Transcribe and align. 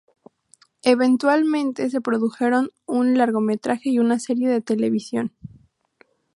Eventualmente 0.81 1.87
se 1.91 2.01
produjeron 2.01 2.71
un 2.87 3.19
largometraje 3.19 3.91
y 3.91 3.99
una 3.99 4.17
serie 4.17 4.49
de 4.49 4.59
televisión. 4.59 5.31